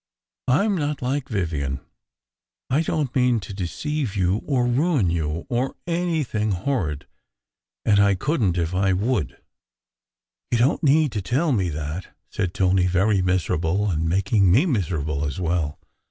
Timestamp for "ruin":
4.65-5.11